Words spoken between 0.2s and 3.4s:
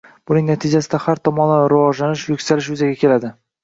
Buning natijasida har tomonlama rivojlanish, yuksalish yuzaga keladi